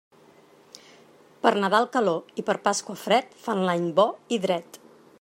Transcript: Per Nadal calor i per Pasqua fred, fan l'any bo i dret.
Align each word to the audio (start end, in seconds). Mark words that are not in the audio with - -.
Per 1.43 1.51
Nadal 1.65 1.87
calor 1.97 2.33
i 2.43 2.47
per 2.49 2.57
Pasqua 2.71 2.99
fred, 3.05 3.39
fan 3.45 3.65
l'any 3.69 3.89
bo 4.01 4.11
i 4.39 4.43
dret. 4.49 4.83